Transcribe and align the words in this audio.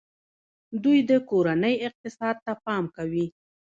دوی 0.83 0.99
د 1.09 1.11
کورنۍ 1.29 1.75
اقتصاد 1.87 2.35
ته 2.45 2.53
پام 2.65 2.83
کوي. 2.95 3.25